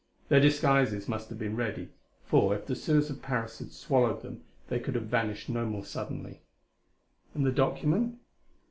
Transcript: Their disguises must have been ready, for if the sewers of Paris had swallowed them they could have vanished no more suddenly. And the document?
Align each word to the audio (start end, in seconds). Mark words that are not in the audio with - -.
Their 0.29 0.39
disguises 0.39 1.07
must 1.07 1.29
have 1.29 1.37
been 1.37 1.55
ready, 1.55 1.89
for 2.25 2.55
if 2.55 2.65
the 2.65 2.75
sewers 2.75 3.11
of 3.11 3.21
Paris 3.21 3.59
had 3.59 3.71
swallowed 3.71 4.23
them 4.23 4.43
they 4.67 4.79
could 4.79 4.95
have 4.95 5.05
vanished 5.05 5.47
no 5.47 5.63
more 5.63 5.85
suddenly. 5.85 6.41
And 7.35 7.45
the 7.45 7.51
document? 7.51 8.17